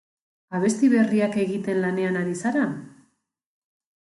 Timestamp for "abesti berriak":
0.59-1.37